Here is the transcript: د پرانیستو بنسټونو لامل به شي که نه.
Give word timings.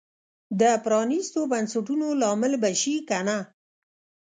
د 0.59 0.61
پرانیستو 0.83 1.39
بنسټونو 1.51 2.07
لامل 2.21 2.53
به 2.61 2.69
شي 2.81 2.95
که 3.07 3.19
نه. 3.27 3.37